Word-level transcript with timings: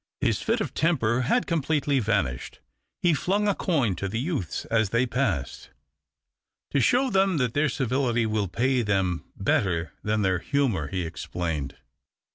His 0.19 0.41
fit 0.41 0.59
>f 0.61 0.73
temper 0.73 1.21
had 1.27 1.45
completely 1.45 1.99
vanished. 1.99 2.59
He 3.03 3.13
flung 3.13 3.47
I 3.47 3.53
coin 3.53 3.95
to 3.97 4.07
the 4.07 4.19
youths 4.19 4.65
as 4.65 4.89
they 4.89 5.05
passed. 5.05 5.69
"To 6.71 6.79
show 6.79 7.11
them 7.11 7.37
that 7.37 7.53
their 7.53 7.69
civility 7.69 8.25
will 8.25 8.47
pay 8.47 8.83
^hem 8.83 9.25
better 9.37 9.93
than 10.01 10.23
their 10.23 10.39
humour," 10.39 10.87
he 10.87 11.03
explained. 11.05 11.77